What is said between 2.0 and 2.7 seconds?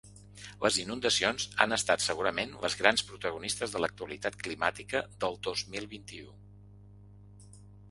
segurament